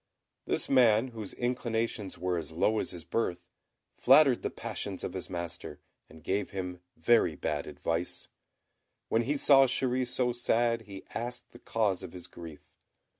This 0.45 0.67
man, 0.67 1.09
whose 1.09 1.31
inclinations 1.35 2.17
were 2.17 2.35
as 2.35 2.51
low 2.51 2.79
as 2.79 2.89
his 2.89 3.03
birth, 3.03 3.45
flattered 3.99 4.41
the 4.41 4.49
passions 4.49 5.03
of 5.03 5.13
his 5.13 5.29
master, 5.29 5.79
and 6.09 6.23
gave 6.23 6.49
him 6.49 6.79
very 6.97 7.35
bad 7.35 7.67
advice. 7.67 8.27
When 9.09 9.21
he 9.21 9.37
saw 9.37 9.67
Chéri 9.67 10.07
so 10.07 10.31
sad, 10.31 10.81
he 10.87 11.05
asked 11.13 11.51
the 11.51 11.59
cause 11.59 12.01
of 12.01 12.13
his 12.13 12.25
grief. 12.25 12.67